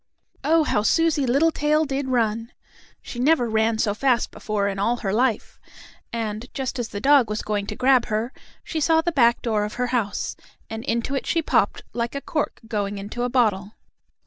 [0.43, 2.51] Oh, how Susie Littletail did run!
[3.03, 5.59] She never ran so fast before in all her life,
[6.11, 8.33] and, just as the dog was going to grab her,
[8.63, 10.35] she saw the back door of her house,
[10.71, 13.73] and into it she popped like a cork going into a bottle.